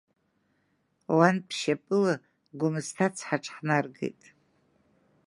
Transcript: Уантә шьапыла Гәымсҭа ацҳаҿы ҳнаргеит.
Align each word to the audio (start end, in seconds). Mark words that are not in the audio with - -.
Уантә 1.17 1.53
шьапыла 1.59 2.13
Гәымсҭа 2.59 3.07
ацҳаҿы 3.07 3.51
ҳнаргеит. 3.55 4.21